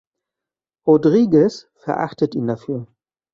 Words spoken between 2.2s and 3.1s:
ihn dafür.